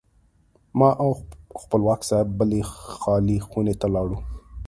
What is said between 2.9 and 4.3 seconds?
خالي خونې ته لاړو.